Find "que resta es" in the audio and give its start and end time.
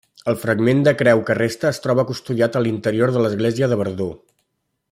1.27-1.81